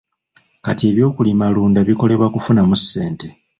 Kati 0.65 0.83
eby'okulimalunda 0.91 1.79
bikolebwa 1.87 2.27
kufunamu 2.33 2.75
ssente. 2.81 3.27